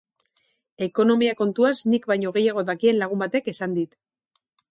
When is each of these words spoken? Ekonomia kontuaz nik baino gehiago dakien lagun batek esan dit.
Ekonomia 0.85 1.35
kontuaz 1.41 1.73
nik 1.93 2.09
baino 2.13 2.33
gehiago 2.39 2.65
dakien 2.71 2.99
lagun 3.03 3.23
batek 3.25 3.53
esan 3.55 3.77
dit. 3.79 3.93